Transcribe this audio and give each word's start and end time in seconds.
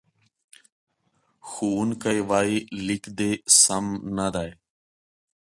ښوونکی 1.49 2.19
وایي، 2.29 2.57
لیک 2.85 3.03
دې 3.17 3.31
سم 3.61 3.85
نه 4.17 4.27
دی. 4.35 4.49